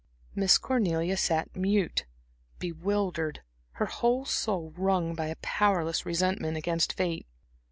Miss 0.33 0.57
Cornelia 0.57 1.15
sat 1.15 1.55
mute, 1.55 2.07
bewildered, 2.57 3.41
her 3.73 3.85
whole 3.85 4.25
soul 4.25 4.73
wrung 4.75 5.13
by 5.13 5.27
a 5.27 5.35
powerless 5.43 6.07
resentment 6.07 6.57
against 6.57 6.93
fate. 6.93 7.27